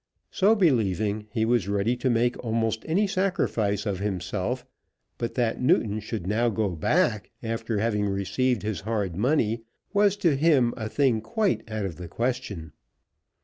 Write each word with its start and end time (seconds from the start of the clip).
So 0.31 0.55
believing, 0.55 1.27
he 1.31 1.45
was 1.45 1.67
ready 1.69 1.95
to 1.97 2.09
make 2.09 2.35
almost 2.43 2.83
any 2.87 3.05
sacrifice 3.05 3.85
of 3.85 3.99
himself; 3.99 4.65
but 5.19 5.35
that 5.35 5.61
Newton 5.61 5.99
should 5.99 6.25
now 6.25 6.49
go 6.49 6.69
back, 6.69 7.29
after 7.43 7.77
having 7.77 8.09
received 8.09 8.63
his 8.63 8.81
hard 8.81 9.15
money, 9.15 9.61
was 9.93 10.17
to 10.17 10.35
him 10.35 10.73
a 10.75 10.89
thing 10.89 11.21
quite 11.21 11.61
out 11.69 11.85
of 11.85 11.97
the 11.97 12.07
question. 12.07 12.71